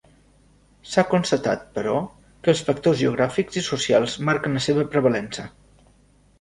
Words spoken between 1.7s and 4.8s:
però, que els factors geogràfics i socials marquen la